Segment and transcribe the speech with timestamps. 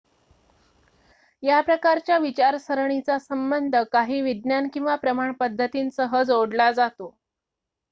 [1.43, 7.15] या प्रकारच्या विचारसरणीचा संबंध काही विज्ञान किंवा प्रमाण पद्धतींसह जोडला जातो